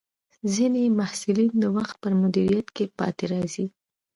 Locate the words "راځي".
3.31-3.65